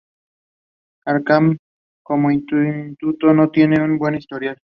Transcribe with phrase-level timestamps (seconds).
[1.05, 1.57] Arkham,
[2.01, 2.97] como institución,
[3.37, 4.57] no tiene un buen historial.